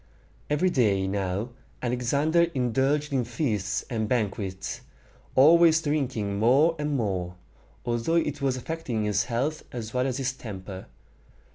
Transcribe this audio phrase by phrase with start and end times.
[0.49, 1.49] Every day now
[1.79, 4.81] Alexander indulged in feasts and banquets,
[5.35, 7.35] always drinking more and more,
[7.85, 10.87] although it was affecting his health as well as his temper.